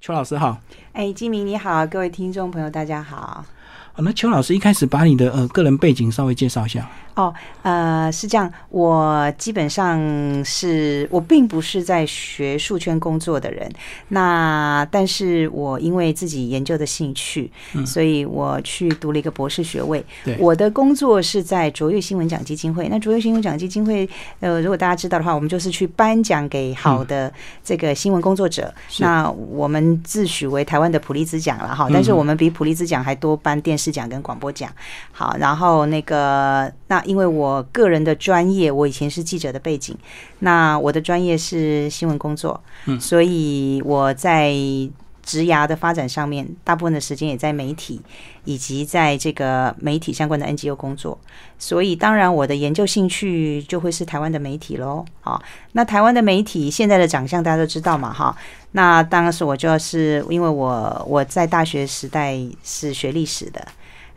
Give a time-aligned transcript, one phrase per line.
[0.00, 0.60] 邱老师好，
[0.92, 3.44] 哎，金明你好，各位听众朋友大家好。
[3.98, 6.88] 好，那邱老师一开始把你的呃个人背景稍微介绍一下。
[7.16, 9.98] 哦，呃，是这样，我基本上
[10.44, 13.68] 是我并不是在学术圈工作的人，
[14.06, 17.50] 那但是我因为自己研究的兴趣，
[17.84, 20.04] 所以我去读了一个博士学位。
[20.24, 22.88] 对，我的工作是在卓越新闻奖基金会。
[22.88, 27.32] 那卓越新闻奖基金会，呃，如果大家知道的话，我们就是去颁奖给好的
[27.64, 28.72] 这个新闻工作者。
[29.00, 34.70] 那我们自诩为台湾的普利兹奖了哈，但是我们比普利兹奖还多颁电视奖跟广播讲。
[35.10, 37.02] 好，然后那个那。
[37.08, 39.96] 因为我个人的专业，我以前是记者的背景，
[40.40, 44.52] 那我的专业是新闻工作，嗯，所以我在
[45.22, 48.02] 职涯的发展上面，大部分的时间也在媒体
[48.44, 51.18] 以及在这个媒体相关的 NGO 工作，
[51.58, 55.02] 所以当然我的研究兴趣就会是台湾的媒体喽。
[55.22, 55.42] 好，
[55.72, 58.36] 那台湾的媒体现在的长相大家都知道嘛，哈，
[58.72, 63.66] 那当时我就是因为我我在大学时代是学历史的。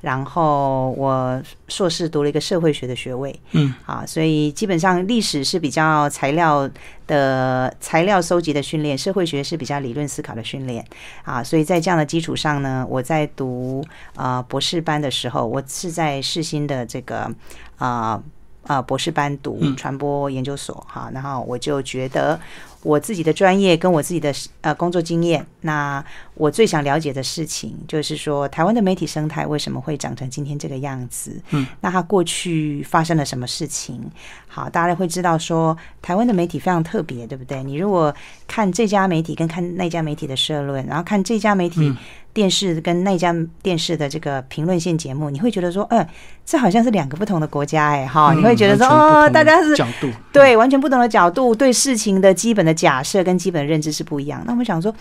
[0.01, 6.69] 然后我硕士读了一个社会学的学位，嗯，啊，所以基本上历史是比较材料
[7.07, 10.85] 的材料收集的训练，社会学是比较理论思考的训练，
[11.23, 13.85] 啊，所以在这样的基础上呢，我在读
[14.15, 17.31] 啊博士班的时候，我是在世新的这个
[17.77, 18.21] 啊
[18.65, 22.39] 啊博士班读传播研究所，哈，然后我就觉得。
[22.83, 31.39] 我自己的专业跟我自己的呃工作经验，那我最想了解的事情就是说，台湾的媒体生态为什么会长成今天这个样子？
[31.51, 34.01] 嗯，那它过去发生了什么事情？
[34.47, 37.63] 好，大家会知道说，台湾的媒体非常特别，对不对？
[37.63, 38.13] 你如果
[38.47, 41.93] 看这家媒体跟看那家媒体的社论，然后看这家媒体
[42.33, 46.05] 电视跟那家电视的这个评论线节目，你会觉得说，嗯，
[46.45, 54.41] 这好像是两个不同的国家，哎，哈，你会觉得说，哦，大家是角度，对，完全不同的角度，对事情的基本的假设跟基本的认知是不一样。
[54.45, 54.93] 那我们想说，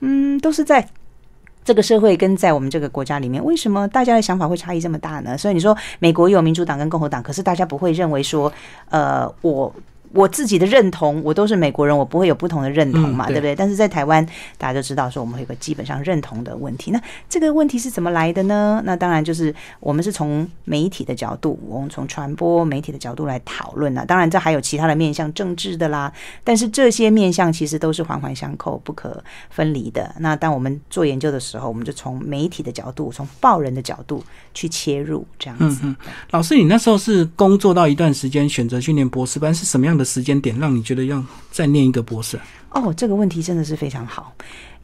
[0.00, 0.88] 嗯，嗯都是在。
[1.64, 5.36] 这个社会跟在我们这个国家里面，为什么大家的想法会差异这么大呢？
[5.36, 8.50] 所以你说美国有民主党跟共和党，可是大家不会认为说，
[8.88, 9.70] 呃，我。
[10.12, 13.54] 我自己的认同，我都是美国人，我不会有不同的认同嘛，对不对？
[13.54, 14.24] 但是在台湾，
[14.56, 16.90] 大家都知道说我们会有个基本上认同的问题。
[16.90, 18.82] 那这个问题是怎么来的呢？
[18.84, 24.06] 那当然就是我们是从媒体的角度，我们从传播媒体的角度来讨论了。
[24.06, 26.12] 当然，这还有其他的面向，政治的啦。
[26.42, 30.14] 但是这些面向其实都是环环相扣、不可分离的。
[30.20, 35.94] 那当我们做研究的时候，我们就从媒体的角度，从报人的角度去切入，这样子。
[36.30, 40.04] 老师，你那时候是工作到一段时间，选择去念博士班，是什么样的？
[40.04, 42.40] 时间点让你觉得要再念一个博士？
[42.70, 44.32] 哦，这个问题真的是非常好，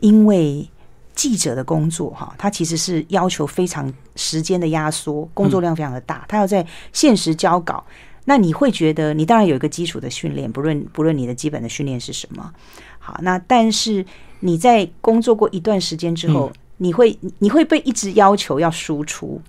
[0.00, 0.68] 因为
[1.14, 7.82] 记者的工作哈，他其实是要求非常时间的压缩，工作量非常的大，他要在现实交稿。
[8.26, 12.52] 那你会觉得，你当然有一个基础的训练，不论不论你的基本的训练是什么，
[12.98, 14.04] 好，那但是
[14.40, 16.52] 你在工作过一段时间之后。
[16.78, 19.40] 你会你会被一直要求要输出，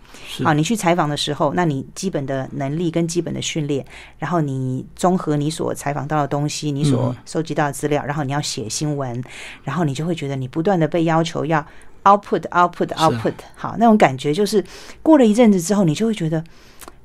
[0.43, 3.83] 啊，你去采访的时候，那你基本的能力跟基本的训练，
[4.19, 9.23] 然后你综合你所采访到的东西，你所收集到的资料，然后你要写新闻，
[9.63, 11.65] 然后你就会觉得你不断的被要求要
[12.03, 14.63] output output output，好，那种感觉就是
[15.01, 16.43] 过了一阵子之后，你就会觉得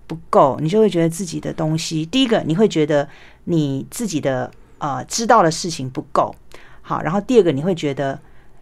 [0.07, 3.09] 不够，你就会觉得自己的东西，第一个你会觉得
[3.45, 6.35] 你自己的呃知道的事情不够，
[6.83, 8.21] 好，然后第二个你会觉得。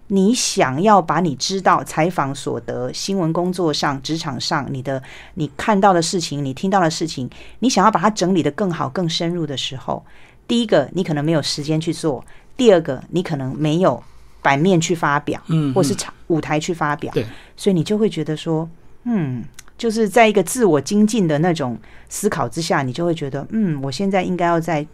[0.08, 5.02] 你想要把你知道采访所得、新闻工作上、职场上你的
[5.34, 10.04] 你看到的事情、你听到的事情，你想要把它整理的更好、更深入的时候，
[10.46, 12.24] 第一个你可能没有时间去做；
[12.56, 14.02] 第二个你可能没有
[14.40, 18.66] 版面去发表，嗯，或是场舞台去发表，对，所以你就会觉得说，
[19.04, 19.44] 嗯，
[19.76, 24.86] 就是在一个自我精进的那种思考之下，你就会觉得，嗯，我现在应该要在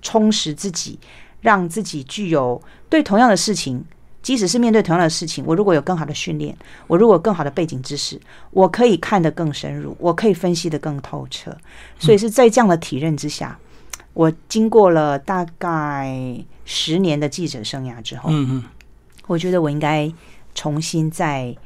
[0.00, 0.96] 充实自己，
[1.40, 3.84] 让自己具有对同样的事情。
[4.22, 6.54] 即使是面对同样的事情，我如果有更好的训练，
[6.86, 8.20] 我如果更好的背景知识，
[8.50, 11.56] 我可以看得更深入，我可以分析得更透彻。
[11.98, 13.58] 所以是在这样的体认之下，
[14.12, 18.64] 我经过了大概十年的记者生涯之后，嗯嗯，
[19.26, 20.12] 我觉得我应该
[20.54, 21.56] 重新再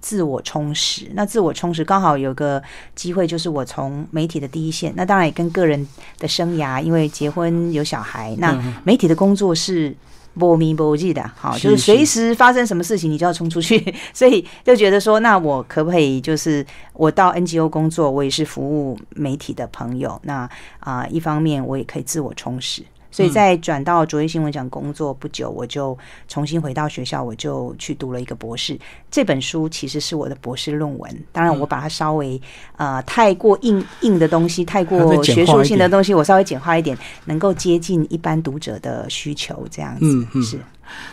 [0.00, 1.10] 自我充实。
[1.14, 2.62] 那自我充实刚好有个
[2.94, 5.84] 机会，就是我从媒体的第一线，那当然也跟个人
[6.20, 9.96] 的生涯，因为结婚有小孩，那媒体的工作是。
[10.38, 20.48] 波咪波记的，好，就是随时发生什么事情，你就要冲出去， 所以就觉得说，那我可不可以就是我到 NGO 工作，我也是服务媒体的朋友，那
[20.80, 22.82] 啊，一方面我也可以自我充实，
[23.14, 25.96] 所以在转到卓越新闻奖工作不久，我就
[26.26, 28.76] 重新回到学校，我就去读了一个博士。
[29.08, 32.42] 这本书其实是我的博士论文，当然我把它稍微
[32.76, 40.58] 呃太过硬硬的东西，太过学术性的东西，我稍微简化一点，能够接近一般读者的需求，这样子是。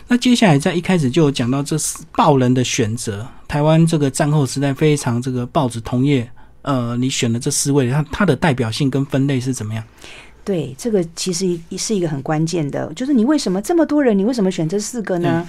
[0.08, 6.28] 那接下来在一开始就有讲到这是报人的选择，台湾这个战后时代非常这个报纸同业，
[6.62, 9.84] 呃，你选的这四位，它它的代表性跟分类是怎么样？
[10.44, 15.48] 对，这个其实是一个很关键的，就是你为什么这么多人，你为什么选这四个呢？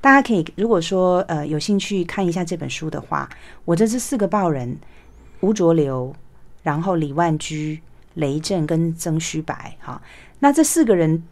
[0.00, 3.28] 大家可以如果说呃有兴趣看一下这本书的话，
[3.64, 4.78] 我这是四个报人：
[5.40, 6.14] 吴浊流，
[6.62, 7.80] 然后李万居、
[8.14, 9.76] 雷震跟曾虚白。
[9.80, 10.00] 哈，
[10.38, 11.22] 那这四个人。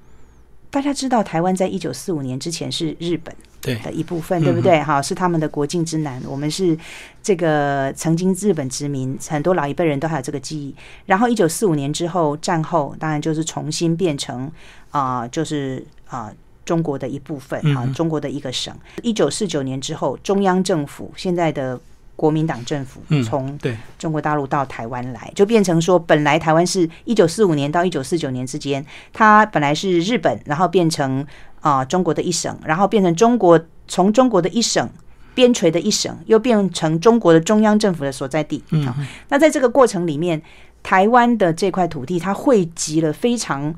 [0.70, 3.34] 大家知道，台湾在一九四五年之前是日本
[3.82, 4.78] 的一部分，对不对？
[4.82, 6.22] 哈，是他们的国境之南。
[6.26, 6.76] 我们是
[7.22, 10.74] 这个曾经日本殖民，很多老一辈人都还有这个记忆。
[11.06, 14.50] 然后一九四五年之后，战后当然就是重新变成
[14.90, 16.32] 啊，就是啊
[16.64, 18.74] 中国的一部分啊，中国的一个省。
[19.02, 21.80] 一九四九年之后，中央政府现在的。
[22.18, 23.56] 国民党政府从
[23.96, 31.24] 中国大陆到台湾来，就变成说，本来台湾是一九四五年到一九四九年之间，它本来是日本，然后变成
[31.60, 34.90] 啊中国的一省，然后变成中国从中国的一省
[35.32, 38.64] 边陲的一省，又变成中国的中央政府的所在地。
[38.70, 38.92] 嗯，
[39.28, 40.42] 那在这个过程里面，
[40.82, 43.72] 台湾的这块土地，它汇集了非常。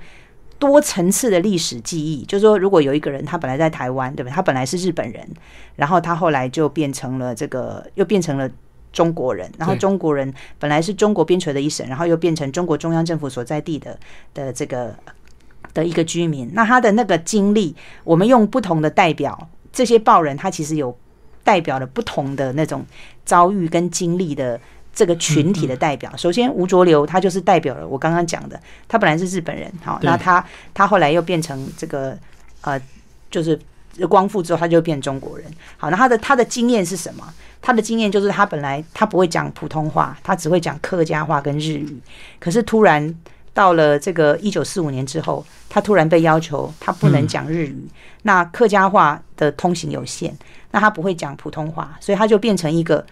[0.61, 4.33] 多层次的历史记忆，就是说，如果有一个人，他本来在台湾，对不对？
[4.35, 5.27] 他本来是日本人，
[5.75, 8.49] 然后他后来就变成了这个，又变成了
[8.93, 9.51] 中国人。
[9.59, 13.99] 然后中国人本来是中国边陲的一省，然后又变成中国中央政府所在地的
[14.35, 14.95] 的这个
[15.73, 16.51] 的一个居民。
[16.53, 17.75] 那他的那个经历，
[18.05, 20.95] 我们用不同的代表，这些报人，他其实有
[21.43, 22.85] 代表了不同的那种
[23.25, 24.61] 遭遇跟经历的。
[24.93, 30.45] 这个群体的代表，首先吴浊流，他就是代表了我刚刚讲的，他本来是日本人，好，那他
[30.75, 32.19] 他后来又变成这个
[32.63, 32.79] 呃，
[33.31, 33.59] 就是
[34.09, 35.47] 光复之后他就变中国人，
[35.79, 37.33] 好，那他的他的经验是什么？
[37.63, 42.01] 他的经验就是他本来他不会讲普通话，他只会讲客家话跟日语，
[42.41, 43.15] 可是突然
[43.55, 47.89] 到了这个一九四五年之后，他突然被要求他不能讲日语，
[48.23, 50.35] 那客家话的通行有限，
[50.73, 53.07] 那他不会讲普通话，所以他就变成一个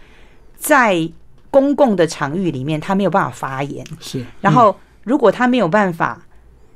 [0.56, 1.08] 在。
[1.50, 3.86] 公共的场域里面，他没有办法发言。
[4.00, 6.20] 是，然后如果他没有办法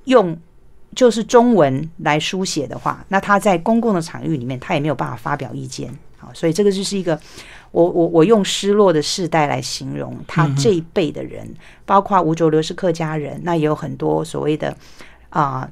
[0.04, 0.36] 用
[0.94, 5.92] 就是中文来书写的话，那他在公共的场域里面，他也没有办法发表意见。
[6.16, 7.18] 好，所以这个就是一个
[7.70, 11.48] 我我我用失落的世代来形容他这一辈的人，
[11.84, 14.76] 包括吴浊流是客家人，那也有很多所谓的
[15.30, 15.68] 啊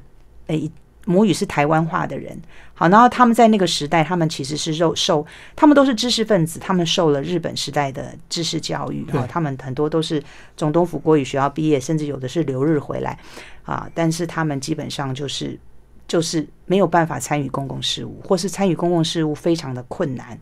[0.47, 0.71] 诶。
[1.11, 2.39] 母语是台湾话的人，
[2.73, 5.25] 好，然后他们在那个时代，他们其实是受受，
[5.55, 10.23] 他们都是知识分子，他们受了日本时代的知识教育，啊，他们很多都是
[10.55, 13.19] 总统府国语学校毕业，甚至有的是留日回来，
[13.63, 15.59] 啊，但是他们基本上就是
[16.07, 20.39] 就是没有办法参与公共事务，或是参与公共事务非常的困难。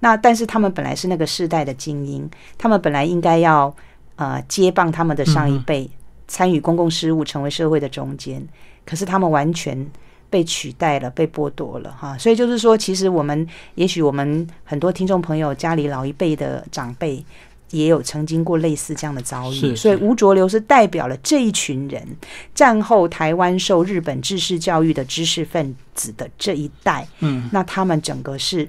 [0.00, 3.74] 那但是他们本来是那个世代的精英，他们本来应该要
[4.16, 5.90] 呃接棒他们的上一辈，
[6.26, 8.46] 参与公共事务，成为社会的中间。
[8.86, 9.86] 可是他们完全
[10.30, 17.22] 被取代了，被剥夺了哈，所以就是说，其实我们也许我们很多听众朋友家里老一辈的长辈
[17.70, 22.06] 也有曾经过类似这样的遭遇，所以吴浊流是代表了这一群人，
[22.54, 28.68] 战后台湾受日本知识教育的知识分子的这一代，嗯，那他们整个是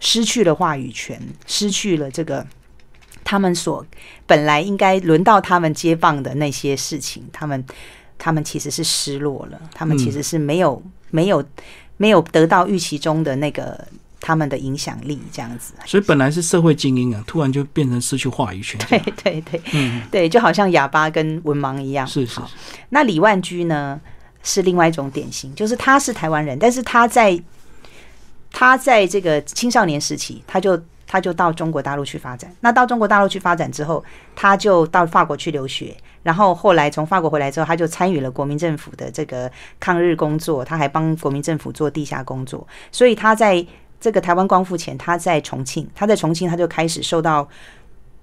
[0.00, 2.46] 失去了话语权，失去了这个
[3.22, 3.84] 他们所
[4.26, 7.62] 本来应该轮到他们接棒的那些事情，他们。
[8.18, 10.80] 他们其实是失落了，他们其实是没有
[11.12, 11.44] 没有
[11.96, 13.86] 没有得到预期中的那个
[14.20, 15.74] 他们的影响力，这样子。
[15.86, 18.80] 所以本来是社会精英啊，突然就变成失去话语权。
[18.90, 22.04] 对对对，嗯，对，就好像哑巴跟文盲一样。
[22.04, 22.40] 是是。
[22.88, 24.00] 那李万居呢，
[24.42, 27.40] 是另外一种典型，就是他是台湾人，但是他在
[28.50, 30.82] 他在这个青少年时期，他就。
[31.06, 32.50] 他就到中国大陆去发展。
[32.60, 34.04] 那到中国大陆去发展之后，
[34.34, 35.94] 他就到法国去留学。
[36.22, 40.64] 然后后来从法国回来之后，他就参与了国民政府的这个抗日工作。
[40.64, 42.64] 他还帮国民政府做地下工作。
[42.92, 43.66] 所以他在
[44.00, 45.84] 这个台湾光复前，他在重庆。
[45.94, 47.48] 他在重庆，他就开始受到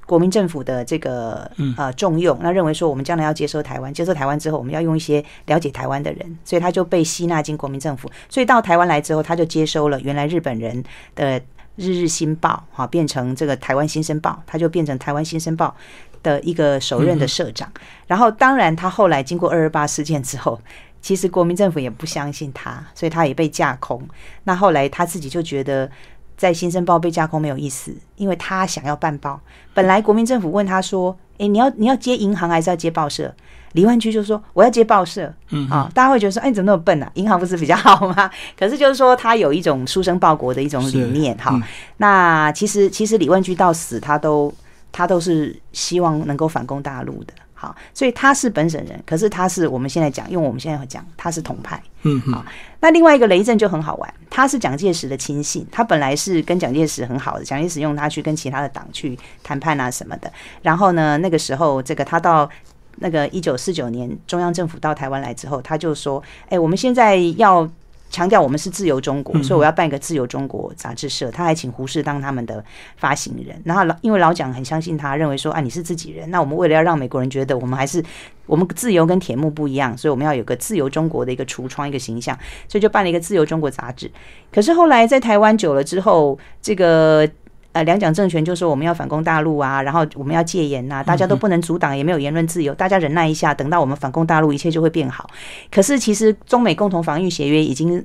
[0.06, 2.40] 国民政府的这个呃重用。
[2.42, 6.38] 那认为说，我们将来要接收台湾，接收台湾之后，我们要用一些了解台湾的人。
[6.46, 8.10] 所以他就被吸纳进国民政府。
[8.30, 10.82] 所以到台湾来之后，他就接收了原来日本人
[11.16, 11.42] 的。
[11.80, 15.74] 日日新报，哈，变成这个台湾新生报，他就变成台湾新生报
[16.22, 17.72] 的一个首任的社长。
[18.06, 20.60] 然后，当然，他后来经过二二八事件之后，
[21.02, 24.06] 其实国民政府也不相信他，所以他也被架空。
[24.44, 25.90] 那后来他自己就觉得，
[26.36, 29.40] 在新生报被架空没有意思，因为他想要办报。
[29.74, 33.34] 本来国民政府问他说：“诶，你要你要接银行还是要接报社？”
[33.74, 37.10] 李万居就说我要接报社，嗯啊，大家会觉得说，哎，你怎么那么笨啊？
[37.16, 38.30] 银行不是比较好吗？
[38.58, 41.52] 可是就是说他有一种书生报国的一种理念哈。
[41.54, 41.64] 嗯
[41.98, 44.54] 那其实其实李万居到死，他都
[44.92, 47.34] 他都是希望能够反攻大陆的。
[47.54, 51.78] 好，所以他是本省人，可是他是我们现在讲，用我们现在讲，他是同派。
[52.04, 52.46] 嗯嗯好，
[52.80, 60.32] 那另外一个雷震就很好玩，他是蒋介石的亲信，他本来是跟蒋介石很好的，蒋介石用他去跟其他的党去谈判啊什么的。
[60.62, 62.50] 然后呢，那个时候这个他到
[62.98, 67.70] 那个一九四九年中央政府到台湾来之后，他就说：“哎、我们现在要。”
[68.12, 71.30] 强调我们是自由中国，所以我要办一个自由中国杂志社。
[71.30, 72.66] 他还请胡适当他们的
[72.98, 73.62] 发行人。
[73.64, 78.04] 然后老因为老蒋很相信他，认为说啊你是自己人，那我们为了要让美国人觉得我们还是
[78.48, 82.36] 我们自由跟铁幕不一样，所以我们要有个自由中国的一个橱窗一个形象，
[82.68, 84.10] 所以就办了一个自由中国杂志。
[84.52, 87.30] 可是后来在台湾久了之后，这个。
[87.72, 95.30] 呃，两蒋政权就说我们要反攻大陆啊，然后我们要戒严呐、大家都不能阻挡，也没有言论自由，大家忍耐一下，等到我们反攻大陆，一切就会变好。
[95.70, 98.04] 可是其实中美共同防御协约已经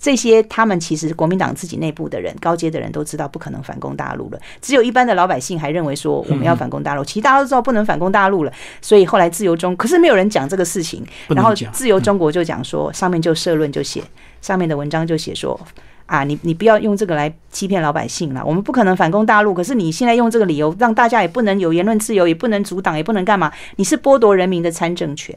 [0.00, 8.52] 这些，他们其实国民党自己内部的人、高阶的人都知道不可能反攻大陆了，只有一般的老百姓还认为说我们要反攻大陆，其实大家都知道不能反攻大陆了，
[8.82, 14.02] 所以后来自由中，可是没有人讲这个事情，然后自由中国就讲说，上面就社论就写，
[14.40, 15.58] 上面的文章就写说。
[16.06, 18.44] 啊，你你不要用这个来欺骗老百姓了。
[18.44, 23.50] 我们不可能反攻大陆，可是你现在用这个理由，让大家也不能有言论自由，也不能阻挡，也不能干嘛？
[23.76, 25.34] 你是剥夺人民的参政权。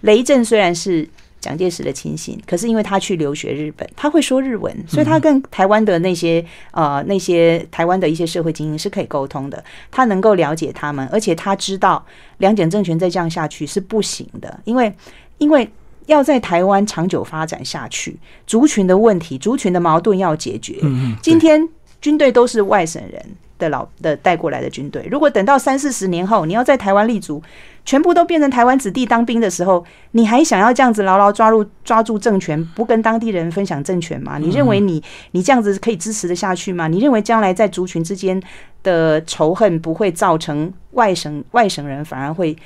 [0.00, 1.06] 雷震虽然是
[1.38, 12.04] 蒋介石的亲信，可是因为他去留学日本，他会说日文，所以他跟台湾的那些呃那些台湾的一些社会精英是可以沟通的，他能够了解他们，而且他知道
[12.38, 14.94] 两蒋政权再这样下去是不行的，因为
[15.38, 15.70] 因为。
[16.06, 20.76] 要在台湾长久发展下去，族群的问题、族群的矛盾要解决。
[21.20, 21.68] 今天
[22.00, 23.22] 军队都是外省人
[23.58, 27.42] 的老的带过来的军队，如果等到三四十年后，你要在台湾立足，
[27.84, 34.38] 全部都变成台湾子弟当兵的时候，你还想要这样子牢牢抓住抓住政权，不跟当地人分享政权吗？
[34.38, 36.86] 你认为你你这样子可以支持得下去吗？
[36.86, 38.40] 你认为将来在族群之间
[38.82, 42.56] 的仇恨不会造成外省外省人反而会？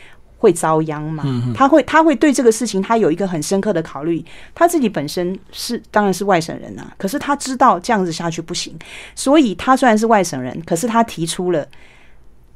[0.40, 1.22] 会遭殃嘛？
[1.54, 4.24] 他会，他会对这个事情，他有一个很深刻的考虑。
[4.54, 8.74] 他自己本身是当然是外省人啊，可是他知道这样子下去不行，
[9.14, 11.68] 所以他虽然是外省人，可是他提出了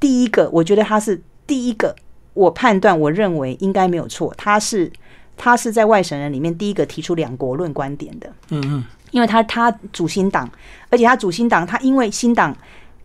[0.01, 1.95] 第一个，我觉得他是第一个，
[2.33, 4.91] 我判断我认为应该没有错，他是
[5.37, 8.33] 他是在外省人里面第一个提出两国论观点的。
[8.49, 10.51] 嗯嗯，因为他他主新党，
[10.89, 12.57] 而且他主新党，他因为新党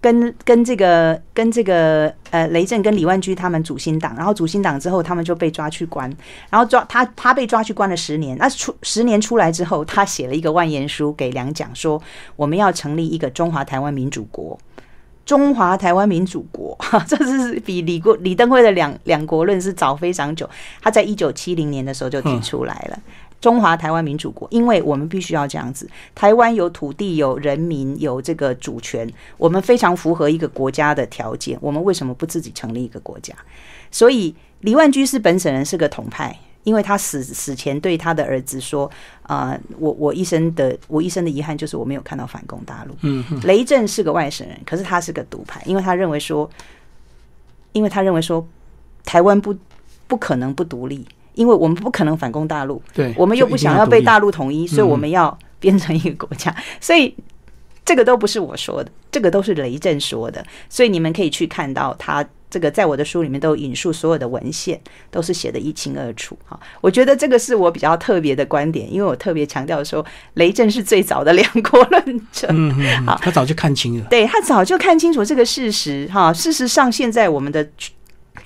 [0.02, 6.10] 跟跟这个跟这个呃雷震跟李万居他们主新党，然后主新党之后，他们就被抓去关，
[6.50, 12.02] 然后抓他他被抓去关了十年，那出十年出来之后，他写了一个万言书给两蒋，说
[12.36, 14.58] 我们要成立一个中华台湾民主国。
[15.26, 20.50] 中华台湾民主国，哈， 这是比李国李登辉的两两国论是早非常久。
[20.82, 23.00] 他在一九七零年的时候就提出来了。
[23.42, 25.90] 中华台湾民主国，因为我们必须要这样子。
[26.14, 31.58] 台湾有土地、有人民、有这个主权，我们非常符合一个国家的条件。
[31.62, 33.34] 我们为什么不自己成立一个国家？
[33.92, 38.92] 所以李万居是本省人，是个统派，因为他死死前对他的儿子说
[39.24, 42.96] ：“啊、我我一生的我一生的遗憾就是我没有看到反攻大陆。”
[43.44, 46.50] 雷震是个外省人，可是他是个独派，因为他认为说，
[47.72, 48.46] 因为他认为说，
[49.06, 49.56] 台湾不
[50.08, 51.08] 不可能不独立，
[51.40, 57.16] 因为我们不可能反攻大陆，对，我们又不想要被大陆统一，所以嗯我们要变成一个国家，所以
[57.86, 62.26] 这个都不是我说的，这个都是雷震说的，所以你们可以去看到他。
[62.52, 64.82] 这个在我的书里面都有引述所有的文献，
[65.12, 66.60] 都是写的一清二楚哈。
[66.82, 70.04] 我觉得这个是我比较特别的观点，因为我特别强调说，
[70.34, 72.48] 雷震是最早的两国论者。
[72.50, 74.06] 嗯嗯嗯，好他早就看清了。
[74.10, 76.34] 对他早就看清楚这个事实哈。
[76.34, 77.92] 事实上，现在我们的局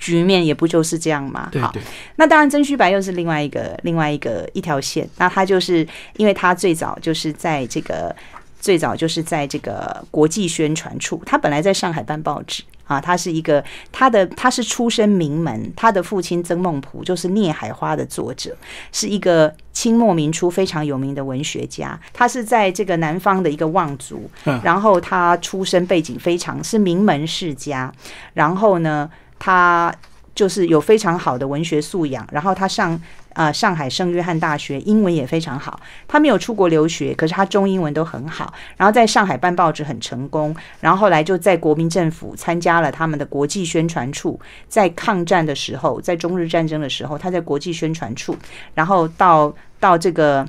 [0.04, 1.48] 局面也不就是这样吗？
[1.60, 1.82] 好，对对，
[2.16, 5.08] 那当然曾虚白又是另外一个另外一个一条线。
[5.16, 8.14] 那他就是因为他最早就是在这个
[8.60, 12.62] 最早就是在这个国际宣传处，他本来在上海办报纸。
[12.86, 18.54] 啊，他是一个他的他是出身名门，他的父亲曾孟璞就是《孽海花》的作者，
[18.92, 21.98] 是一个清末民初非常有名的文学家。
[22.12, 27.90] 他是在这个南方的一个望族，嗯然后他出身背景非常是名门世家，
[28.34, 29.94] 然后呢，他
[30.34, 33.00] 就是有非常好的文学素养，然后他上
[33.34, 48.36] 呃上海圣约翰大学英文也非常好，他没有出国留学，可是他中英文都很好，然后在上海办报纸很成功，然后后来就在国民政府参加了他们的国际宣传处，在抗战的时候，在中日战争的时候，他在国际宣传处，
[48.74, 50.46] 然后到到这个。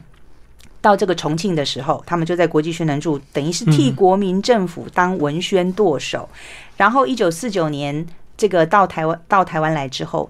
[0.82, 6.30] 到这个重庆的时候，他们就在国际宣传处，等于是替国民政府当文宣舵手。
[6.78, 8.06] 然后一九四九年，
[8.38, 10.30] 这个到台湾到台湾来之后，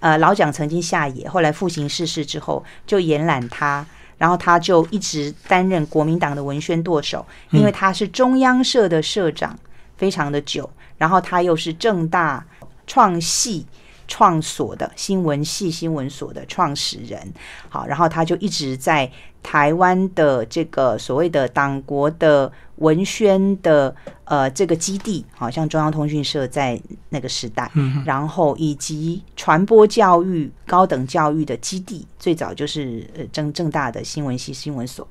[0.00, 3.84] 呃老蒋曾经下野，后来复行逝世之后，就延揽他。
[4.16, 9.58] 然后他就一直担任国民党的文宣舵手，因为他是中央社的社长，
[9.96, 10.70] 非常的久。
[10.96, 12.42] 然后他又是正大
[12.86, 13.66] 创系
[14.06, 17.32] 创所的新闻系新闻所的创始人。
[17.68, 19.10] 好，然后他就一直在
[19.42, 23.94] 台湾的这个所谓的党国的文宣的
[24.24, 26.80] 呃这个基地，好像中央通讯社在
[27.10, 27.70] 那个时代，
[28.04, 35.06] 然后以及传播教育高等教育的基地，最早就是呃正正大的新闻系新闻所，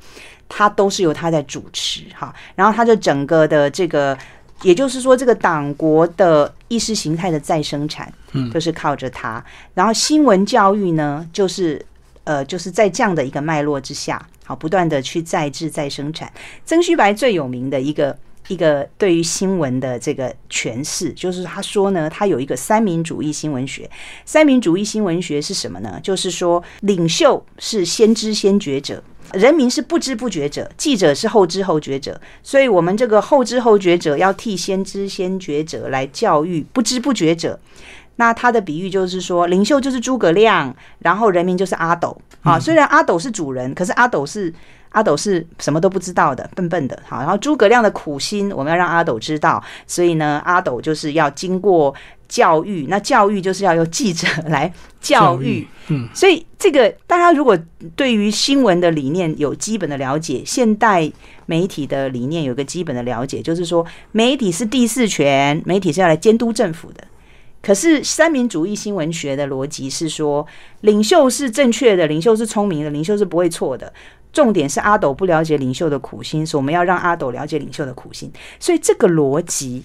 [0.50, 2.34] 他都是由他在主持哈。
[2.56, 4.18] 然后他的整个的这个。
[4.64, 9.44] 也就是说，这个党国的意识形态的再生产，嗯，就是靠着它。
[9.74, 11.86] 然后新闻教育呢，就是
[12.24, 16.32] 呃，就是在这样的一个脉络之下，好，不断的去再制再生产。
[16.66, 18.18] 曾虚白最有名的一个
[18.48, 23.90] 一个对于新闻的这个诠释，就是他说呢，他有一个三民主义新闻学。
[24.26, 26.00] 三民主义新闻学是什么呢？
[26.02, 29.04] 就是说，领袖是先知先觉者。
[29.34, 37.60] 人民是不知不觉者，记者是后知后觉者，所以我们这个后知后觉者要替先知先觉者来教育不知不觉者。
[38.16, 42.60] 那他的比喻就是说，领袖就是诸葛亮，然后人民就是阿斗啊。
[42.60, 44.54] 虽然阿斗是主人，可是阿斗是。
[44.94, 46.96] 阿斗是什么都不知道的，笨笨的。
[47.04, 49.60] 好，然后诸葛亮的苦心，我们要让阿斗知道。
[49.88, 51.92] 所以呢，阿斗就是要经过
[52.34, 55.68] 教育，那教育就是要由记者来教育。
[55.90, 57.56] 嗯，所以这个大家如果
[57.96, 61.12] 对于新闻的理念有基本的了解，现代
[61.46, 67.04] 媒体的理念有个基本的了解，就是说媒体是第四权，媒体是要来监督政府的。
[67.62, 70.44] 可是三民主义新闻学的逻辑是说，
[70.82, 73.94] 领袖是正确的，领袖是聪明的，领袖是不会错的。
[74.32, 78.32] 重点是阿斗不了解领袖的苦心，所以我们要让阿斗了解领袖的苦心。
[78.60, 79.84] 所以这个逻辑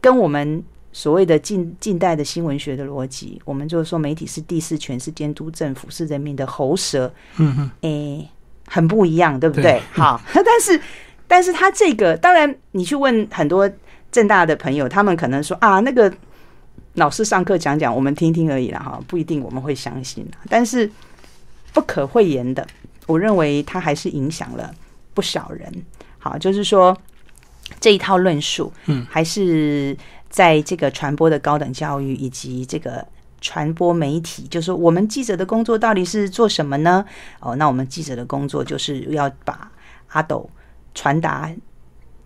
[0.00, 0.64] 跟我们
[0.96, 8.26] 所谓的近近代的新闻学的逻辑，我们就是说媒体是第四权，是监督政府，是人民的喉舌，嗯哼，诶，
[8.66, 9.78] 很不一样，对不对？
[9.92, 10.80] 好， 但是
[11.28, 13.70] 但是他这个，当然你去问很多
[14.10, 16.10] 正大的朋友，他们可能说啊，那个
[16.94, 20.26] 老师上课讲讲，我们听听而已了，哈，不一定我们会相信。
[20.48, 20.90] 但是
[21.74, 22.66] 不可讳言的。
[23.06, 24.74] 我认为他还是影响了
[25.12, 25.70] 不少人。
[26.18, 26.96] 好，就是说
[27.78, 29.94] 这一套论述，嗯，还是
[30.36, 33.02] 在这个传播的高等教育以及这个
[33.40, 37.02] 传播媒体，就是我们记者的工作到底是做什么呢？
[37.40, 39.72] 哦，那我们记者的工作就是要把
[40.08, 40.46] 阿斗
[40.94, 41.50] 传达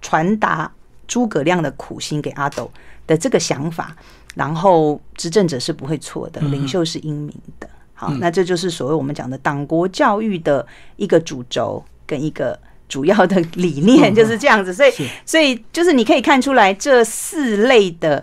[0.03, 0.73] 传达
[1.07, 2.69] 诸葛亮的苦心给阿斗
[3.07, 3.95] 的这个想法，
[4.35, 7.71] 然后执政者是不会错的，领袖是英明的。
[7.95, 12.59] 好，那这就是所谓我们讲的党国教育的一个主轴跟一个
[12.91, 14.75] 主要的理念，就是这样子。
[14.75, 14.93] 所以，
[15.25, 18.23] 所以就是你可以看出来这四类的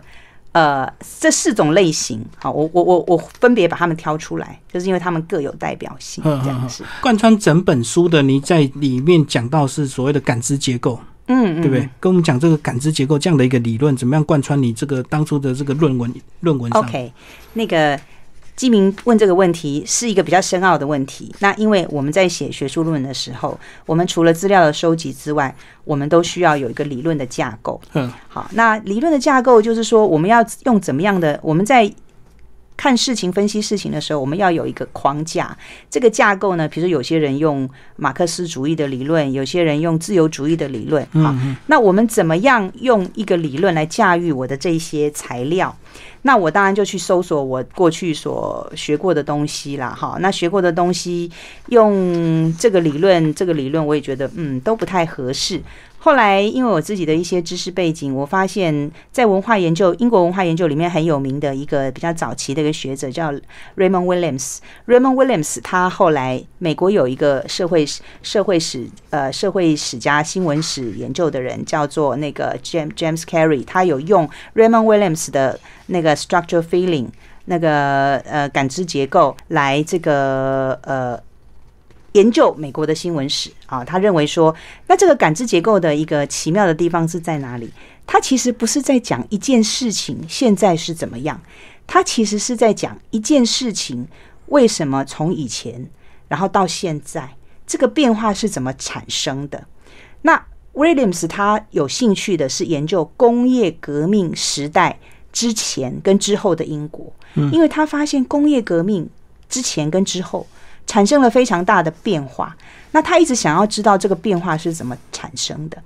[0.52, 0.88] 呃
[1.20, 2.24] 这四种类型。
[2.38, 6.24] 好，我我我我分别把它们挑出来，就是因为他们各有代表性。
[6.24, 11.90] 这样子贯穿整本书的，你在里面讲到是所谓的感知结构，嗯，对不对？
[12.00, 17.12] 跟我们讲这个感知结构这样的一个理论，怎么样贯穿你这个当初的这个论文论文？OK，
[17.54, 17.98] 那个。
[18.58, 21.34] 基民问这个问题是一个比较深奥的问题。
[21.40, 27.80] 那因为我们在写学术论文的时候，我们除了资料的收集之外，我们都需要有一个理论的架构。
[27.94, 31.40] 嗯，好，那理论的架构就是说，我们要用怎么样的？
[31.44, 31.90] 我们在
[32.76, 35.56] 看事情、分析事情的时候，我们要有一个框架。
[35.90, 41.04] 这个架构呢，比如说有些人用马克思主义的理论，有些人用自由主义的理论。
[41.14, 41.36] 好，
[41.68, 45.76] 那我们怎么样用一个理论来驾驭我的这些材料？
[46.24, 49.96] 那我当然就去搜索我过去所学过的东西啦。
[49.98, 51.32] 哈，那学过的东西
[51.68, 55.62] 用这个理论，这个理论我也觉得嗯都不太合适。
[56.00, 63.32] 后来，因为我自己的一些知识背景，我发现，在文化研究、英国文化研究里面很有名的一个比较早期的一个学者叫
[63.76, 64.60] Raymond Williams。
[64.86, 67.86] Raymond Williams 他后来美国有一个社会
[68.22, 77.08] 社会史呃社会史家新闻史研究的人叫做那个 James James Carey，他有用 Raymond Williams 的那个 structure feeling
[77.46, 81.20] 那个呃感知结构来这个呃。
[82.18, 84.54] 研究美国的新闻史啊，他认为说，
[84.88, 87.72] 那这个感知结构的一个奇妙的地方是在哪里？
[88.08, 91.40] 他其实不是在讲一件事情现在是怎么样，
[91.86, 94.08] 他其实是在讲一件事情
[94.48, 95.88] 为什么从以前
[96.28, 97.30] 然后到现在
[97.68, 99.64] 这个变化是怎么产生的。
[100.24, 104.98] 那 Williams 他有兴趣的是研究工业革命时代
[105.32, 107.14] 之前跟之后的英国，
[107.52, 109.08] 因为他发现工业革命
[109.48, 110.48] 之前跟之后。
[110.88, 112.56] 产生了非常大的变化，
[112.92, 115.78] 那他一直想要知道这个变化是怎么产生的。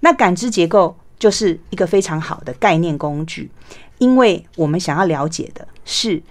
[0.00, 3.50] 那感知结构就是一个非常好的概念工具，
[3.98, 6.22] 因为我们想要了解的是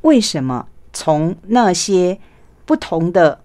[0.00, 2.18] 为什么从那些
[2.64, 3.40] 不同的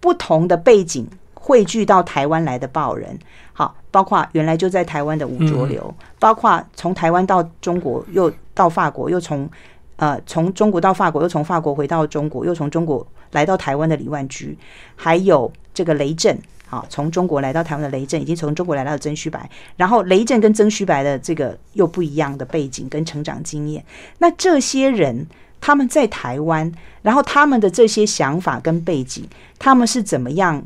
[0.00, 3.18] 不同的背景汇聚到台湾来的报人，
[3.52, 9.48] 好，包括原来就在台湾的吴浊流，包括从台湾到中国又到法国，又从
[9.96, 14.56] 呃从中国到法国，又从法国回到中国，又从中国来到台湾的李万居，
[14.96, 16.38] 还有这个雷震。
[16.70, 23.84] 啊，从中国来到台湾的雷震，已经从中国来到的曾虚白，然后雷震跟曾虚白的这个又不一样的背景跟成长经验。
[24.18, 25.24] 那这些人
[25.60, 29.24] 他们在台湾，然后他们的这些想法跟背景，
[29.56, 30.64] 他们是怎么样、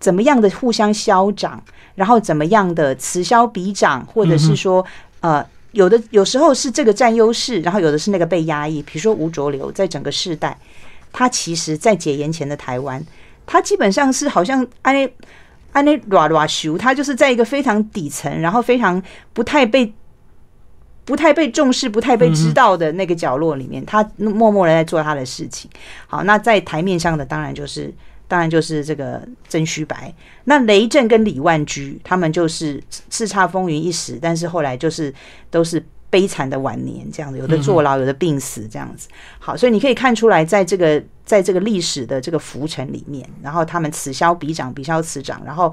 [0.00, 1.62] 怎么样的互相消长，
[1.94, 4.84] 然后怎么样的此消彼长，或者是说，
[5.20, 8.82] 呃，有的有时候是这个占优势，然后有的是那个被压抑。
[8.82, 10.58] 比如说吴浊流，在整个世代，
[11.12, 13.04] 他其实在解严前的台湾。
[13.46, 15.10] 他基本上是好像安那
[15.72, 19.02] 安那软软修，他就是在一个非常底层，然后非常
[19.32, 19.92] 不太被
[21.04, 25.70] 不太被重视、不太被知道的那个角落里面，他默默的在做他的事情。
[26.06, 27.92] 好，那在台面上的当然就是
[28.28, 30.14] 当然就是这个曾虚白，
[30.44, 35.12] 那雷震跟李万居他们就是叱咤风云一时，但是后来就是
[35.50, 35.84] 都是。
[36.10, 39.08] 悲惨的晚年，这样子，有的坐牢，有的病死，这样子。
[39.38, 45.70] 好，所以你可以看出来，在这个在这个历史的这个浮沉里面，然后他们此消彼长，彼消此长，然后，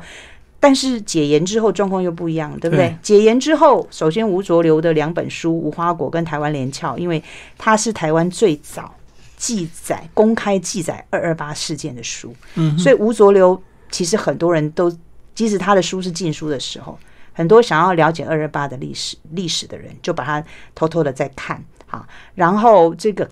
[0.60, 2.94] 但是解严之后状况又不一样，对不对？
[3.02, 7.24] 解严之后，首先吴浊流的两本书《无花果》跟《台湾连翘》，因为
[7.58, 8.94] 它是台湾最早
[9.38, 14.92] 记载、公开记载二二八事件的书，嗯，所以吴浊流其实很多人都，
[15.34, 16.98] 即使他的书是禁书的时候。
[17.38, 20.42] 很多想要了解二二八的历史历史的人，就把它
[20.74, 22.08] 偷偷的在看啊。
[22.34, 23.30] 然后这个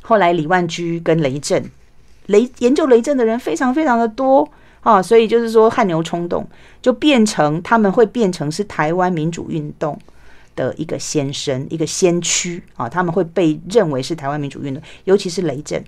[0.00, 1.62] 后来李万居跟雷震，
[2.28, 6.48] 雷研究雷震的人非常非常的多啊，所以就是说汗牛充栋，
[6.80, 10.00] 就变成他们会变成是台湾民主运动
[10.58, 12.88] 的一个先声，一个先驱啊。
[12.88, 15.82] 他们会被认为是台湾民主运动，尤其是雷震，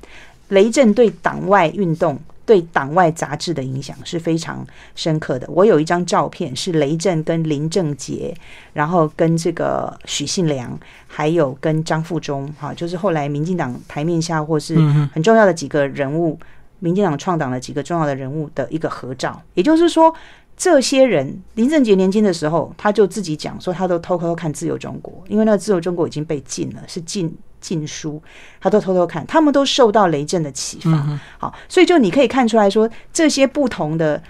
[0.49, 2.17] 雷震对党外运动。
[2.47, 5.47] 对党外杂志的影响是非常深刻的。
[5.51, 8.35] 我有一张照片，是雷震跟林正杰，
[8.73, 14.75] 然后跟这个许信良，还有跟张富忠，哈，就是后来民进党台面下或是
[15.15, 16.37] 很重要的几个人物，
[16.81, 19.41] 民进党创党的几个重要的人物的一个合照。
[19.55, 20.13] 也就是说，
[20.61, 27.35] 这些人，林正杰年轻的时候，他就自己讲说，他都偷偷看《自由中国》，因为那个《自由中国》已经被禁了，是禁。
[27.63, 28.23] 禁书，
[28.59, 31.21] 他都偷偷看，他们都受到雷震的启发。
[31.37, 34.23] 好，所以就你可以看出来说，这些不同的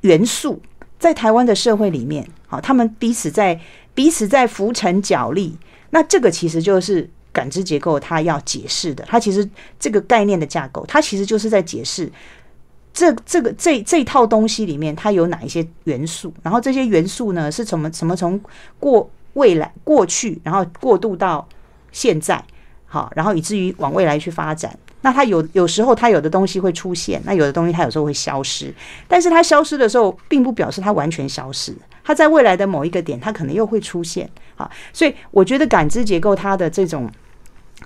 [0.00, 0.60] 元素
[0.98, 3.60] 在台湾的社会里面，好，他们彼此在
[3.94, 5.56] 彼此在浮沉角力。
[5.90, 9.04] 那这个其实就是感知结构，它要解释的。
[9.06, 9.48] 它其实
[9.78, 12.10] 这个概念的架构，它其实就是在解释
[12.96, 18.40] 这这个这这套东西里面它有哪一些元素，然后这些元素呢是从什么从
[18.80, 21.46] 过未来过去，然后过渡到
[21.92, 22.42] 现在。
[22.86, 28.72] 好，然后以至于往未来去发展，那它有有时候它有的东西会出现，那有的东西它有时候会消失，
[29.06, 34.30] 但是它消失的时候，并不表示它完全消失，它在未来的某一个点，它可能又会出现。
[34.54, 37.10] 好，所以我觉得感知结构它的这种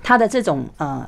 [0.01, 1.05] 它的这种呃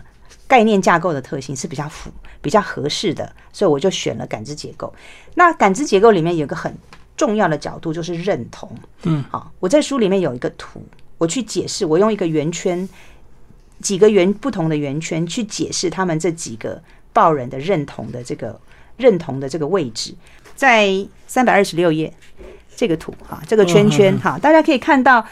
[0.53, 4.93] 概念架构的特性是比较符比较合适的，所以我就选了感知结构。
[5.33, 6.71] 那感知结构里面有个很
[7.17, 8.69] 重要的角度就是认同。
[9.01, 10.85] 嗯，好，我在书里面有一个图，
[11.17, 12.87] 我去解释，我用一个圆圈。
[13.81, 16.79] 几个圆不同的圆圈去解释他们这几个
[17.11, 18.61] 报人的认同的这个
[18.95, 20.13] 认同的这个位置，
[20.55, 22.13] 在三百二十六页
[22.75, 25.25] 这个图哈，这个圈圈哈，大家可以看到。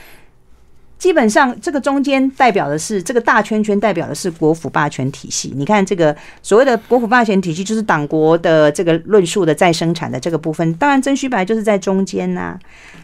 [1.02, 5.52] 基本上，这个中间代表的是这个大圈圈，代表的是国府霸权体系。
[5.56, 10.72] 你看，这个所谓的国府霸权体系，就是党国的这个论述的再生产的这个部分。
[10.76, 12.56] 当然，曾虚白就是在中间呐。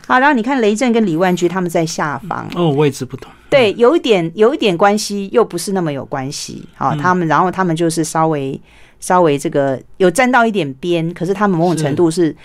[0.05, 3.31] 好，然后你看雷震跟李万居他们在下方哦，位置不同。
[3.49, 6.63] 对，有一点有一点关系，又不是那么有关系。
[6.75, 8.61] 好，他们然后他们就是稍微
[8.99, 12.35] 稍微这个有沾到一点边，可是他们某种程度是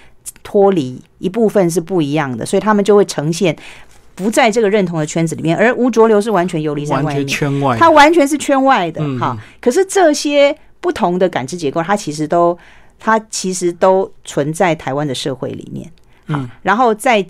[0.42, 3.54] 脱离一部分是不一样的，所以他们就会呈现。
[4.14, 9.02] 不在这个认同的圈子里面，而吴浊流是完全游离在外面，圈外，他完全是圈外的。
[9.18, 12.56] 哈，可是这些不同的感知结构，它其实都，
[12.98, 15.90] 它其实都存在台湾的社会里面。
[16.26, 17.24] 嗯，然后在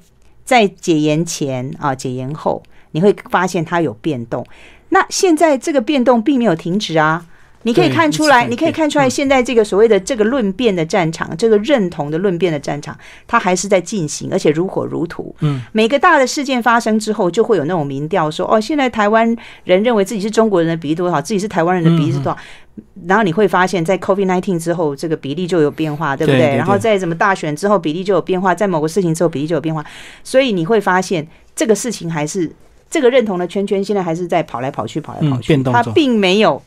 [0.45, 4.45] 在解严前啊，解严后，你会发现它有变动。
[4.89, 7.27] 那现在这个变动并没有停止啊。
[7.65, 12.97] 你可以看出来，你可以看出来，现在这个所谓的这个论辩的战场，这个认同的论辩的战场，
[13.27, 15.35] 它还是在进行，而且如火如荼。
[15.41, 22.39] 嗯，每个大的事件发生之后，就会有那种民调说，哦，现在台湾人认为自己是中国人的比例多少，自己是台湾人的比例是多少。
[23.07, 26.57] 然后你会发现，在 COVID nineteen 之后，这个比例就有变化，对不对？
[26.57, 29.85] 然后在什么大选之后，比例就有变化，在某个事情之后，比例就有变化。
[30.25, 32.51] 所以你会发现，这个事情还是
[32.91, 36.61] 这个认同的圈圈，现在还是在跑来跑去，跑来跑去，它并没有。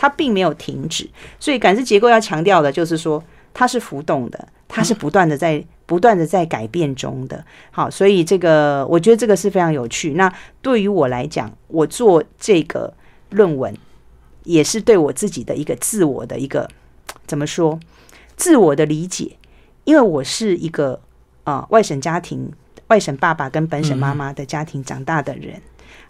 [0.00, 1.06] 它并没有停止。
[1.38, 7.44] 所以感知结构要强调的就是说，它是浮动的，它是不断的在不断的在改变中的。
[7.70, 10.14] 好，所以这个我觉得这个是非常有趣。
[10.14, 10.32] 那
[10.62, 12.94] 对于我来讲，我做这个
[13.28, 13.76] 论文
[14.44, 16.66] 也是对我自己的一个自我的一个
[17.26, 17.78] 怎么说？
[18.36, 19.36] 自我的理解，
[19.84, 20.98] 因为我是一个
[21.44, 22.50] 啊外省家庭，
[22.86, 25.60] 外省爸爸跟本省妈妈的家庭长大的人，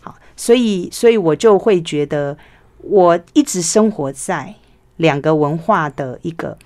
[0.00, 2.38] 好，所以所以我就会觉得，
[2.82, 4.54] 我一直生活在
[4.96, 6.56] 两个文化的一个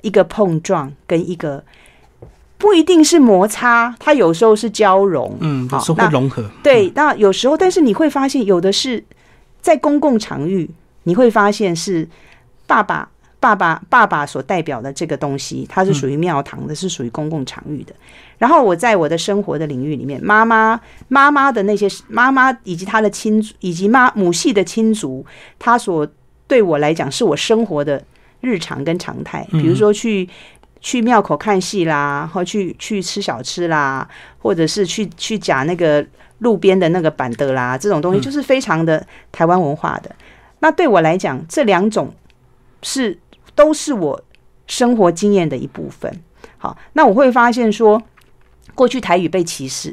[0.00, 1.64] 一个碰撞跟一个
[2.58, 9.04] 不一定是摩擦，它有时候是交融，嗯，有时候那会融合，对，那有时候，但是你会发现，有的是
[9.60, 10.70] 在公共场域，
[11.02, 12.08] 你会发现是
[12.66, 13.08] 爸爸、
[13.46, 17.94] 爸爸、爸爸所代表的这个东西，它是属于庙堂的，是属于公共场域的。
[18.38, 25.24] 然后我在我的生活的领域里面，妈妈、妈妈的那些妈妈以及她的亲族，以及妈母系的亲族，
[25.60, 26.04] 她所
[26.48, 28.02] 对我来讲，是我生活的
[28.40, 29.46] 日常跟常态。
[29.52, 30.28] 比如说去
[30.80, 36.04] 去庙口看戏啦，或去去吃小吃啦，或者是去去夹那个
[36.40, 40.10] 路边的那个板凳啦，这种东西就是非常的台湾文化的。
[40.58, 42.12] 那对我来讲，这两种
[42.82, 43.16] 是
[43.56, 44.22] 都是我
[44.68, 46.20] 生活经验的一部分。
[46.58, 48.00] 好，那我会发现说，
[48.76, 49.92] 过去台语被歧视。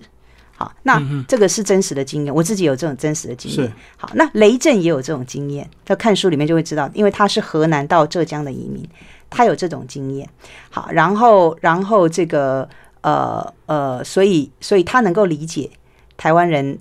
[0.56, 3.73] 好，那这个是真实的经验，我自己有这种真实的经验。
[3.97, 8.88] 好，那雷震也有这种经验，在看书里面就会知道，因为他是河南到浙江的移民，
[9.32, 10.30] 他有这种经验。
[10.69, 12.69] 好，然后然后这个
[13.02, 15.71] 呃呃，所以所以他能够理解
[16.17, 16.78] 台湾人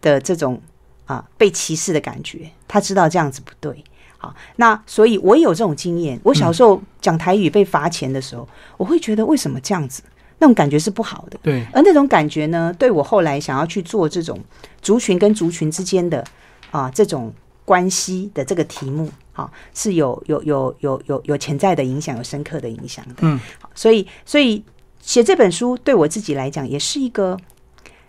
[0.00, 0.62] 的这种
[1.06, 3.84] 啊被歧视的感觉，他知道这样子不对。
[4.18, 6.18] 好，那所以我也有这种经验。
[6.22, 10.02] 我小时候讲台语被罚钱的时候，我会觉得为什么这样子？
[10.38, 11.38] 那种感觉是不好的。
[11.42, 14.38] 对，而那种感觉呢，对我后来想要去做这种
[14.82, 16.22] 族群跟族群之间的
[16.70, 17.32] 啊这种
[17.64, 23.14] 关系的这个题目，好、是有有有有有有潜在的影响，有深刻的影响的。
[23.20, 24.62] 嗯，好所以所以
[25.00, 27.38] 写这本书对我自己来讲，也是一个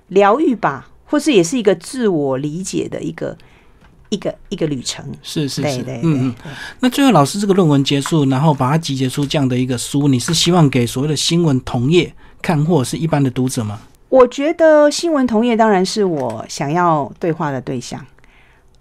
[0.10, 3.38] 疗愈吧，或是也是一个自我理解的一个
[4.10, 5.06] 一个一个旅程。
[5.22, 6.36] 是是是，对对对，嗯嗯。
[6.80, 13.80] 那最后老师这个论文结束，然后把它集结出这样的一个书，你是希望给所谓的新闻同业看，或者是一般的读者吗？
[14.10, 18.06] 我觉得新闻同业当然是我想要对话的对象，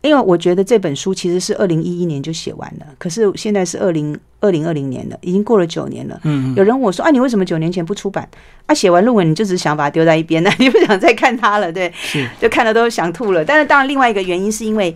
[0.06, 6.20] 因为我觉得这本书其实是二零一一年就写完了，可是现在是二零二零二零年了，已经过了九年了。
[6.24, 8.28] 嗯，有人问我说：“啊，你为什么九年前不出版？
[8.66, 11.92] 啊，写完论文你就只是想把它丢在一边了， 你不想再看它了，对？
[11.96, 13.44] 是就看了都想吐了。
[13.44, 14.94] 但是当然，另外一个原因是因为，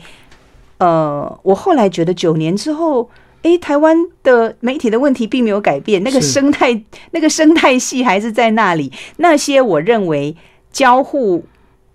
[0.78, 3.10] 呃，我后来觉得九年之后，
[3.42, 8.92] 诶，台湾的媒体的问题并没有改变，那个生态那个生态系还是在那里。
[9.16, 10.36] 那些我认为
[10.72, 11.44] 交互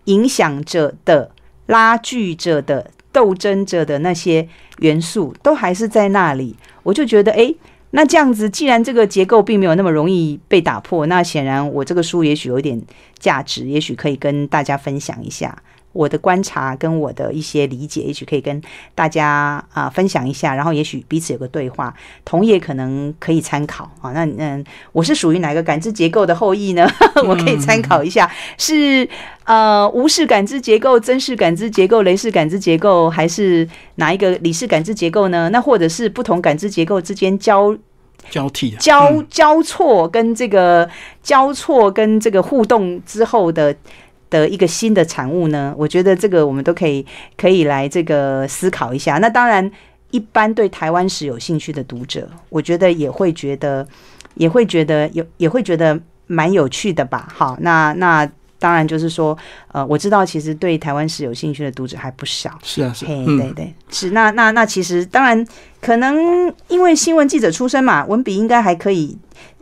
[0.06, 1.32] 影响着的、
[1.68, 4.46] 拉锯着的、斗争者的那些
[4.80, 6.54] 元素，都还是在那里。
[6.84, 7.56] 我就觉得，诶。
[7.92, 12.82] 那这样子，既然这个结构并没有那么容易被打破，那显然我这个书也许有点
[13.18, 15.58] 价值，也许可以跟大家分享一下
[15.96, 18.62] 我的观察跟我的一些理解，也许可以跟
[18.94, 21.94] 大家啊、分享一下，然后也许彼此有个对话，
[22.26, 24.12] 同业可能可以参考啊。
[24.12, 26.86] 那嗯，我是属于哪个感知结构的后裔呢？
[27.26, 29.08] 我可以参考一下，是
[29.46, 35.50] 呃无视感知结构、真视感知结构、雷式感知结构，还是哪一个理式感知结构呢？
[35.50, 37.74] 那或者是不同感知结构之间交
[38.30, 40.90] 交替的，交嗯交错跟这个
[41.22, 43.76] 交错跟这个互动之后的
[44.36, 45.74] 的一个新的产物呢？
[45.78, 47.06] 我觉得这个我们都可以
[47.38, 49.18] 可以来这个思考一下。
[49.20, 49.70] 那当然，
[50.12, 53.88] 一般对台湾史有兴趣的读者，我觉得也会觉得
[54.36, 57.28] 也会觉得有也会觉得蛮有趣的吧。
[57.34, 59.38] 好，那那当然就是说，
[59.72, 62.58] 呃，我知道其实对台湾史有兴趣的读者还不少。
[62.64, 65.46] 是啊是，对对，是那那那其实当然
[65.82, 69.18] 可能因为新闻记者出身嘛，文笔应该还可以，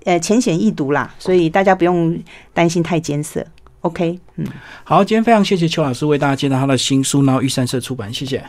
[0.05, 2.17] 呃，浅显易读啦，所以大家不用
[2.53, 3.45] 担心太艰涩。
[3.83, 4.45] OK，嗯，
[4.83, 8.43] 好，今天非常谢谢邱老师为大家介绍他的新书，然后玉山社出版，谢谢。